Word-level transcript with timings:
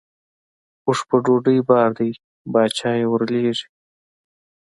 اوښ 0.85 0.99
په 1.09 1.15
ډوډۍ 1.23 1.57
بار 1.69 1.89
دی 1.97 2.09
باچا 2.53 2.91
یې 2.99 3.05
ورلېږي. 3.11 3.67